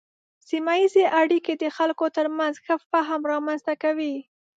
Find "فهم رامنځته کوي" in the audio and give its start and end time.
2.91-4.15